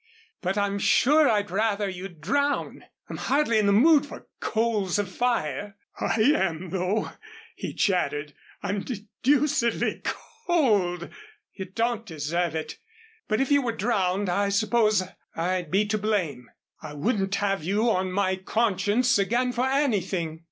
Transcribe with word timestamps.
But 0.41 0.57
I'm 0.57 0.79
sure 0.79 1.29
I'd 1.29 1.51
rather 1.51 1.87
you'd 1.87 2.21
drown. 2.21 2.85
I'm 3.07 3.17
hardly 3.17 3.59
in 3.59 3.67
the 3.67 3.71
mood 3.71 4.03
for 4.03 4.27
coals 4.39 4.97
of 4.97 5.07
fire." 5.11 5.77
"I 5.99 6.15
am, 6.23 6.71
though," 6.71 7.11
he 7.55 7.75
chattered, 7.75 8.33
"for 8.61 8.67
I'm 8.67 8.81
d 8.81 9.05
deucedly 9.21 10.01
c 10.03 10.11
cold." 10.47 11.11
"You 11.53 11.65
don't 11.65 12.03
deserve 12.03 12.55
it. 12.55 12.79
But 13.27 13.41
if 13.41 13.51
you 13.51 13.61
were 13.61 13.75
drowned 13.77 14.27
I 14.27 14.49
suppose 14.49 15.03
I'd 15.35 15.69
be 15.69 15.85
to 15.89 15.99
blame. 15.99 16.49
I 16.81 16.93
wouldn't 16.95 17.35
have 17.35 17.63
you 17.63 17.87
on 17.91 18.11
my 18.11 18.37
conscience 18.37 19.19
again 19.19 19.51
for 19.51 19.67
anything." 19.67 20.39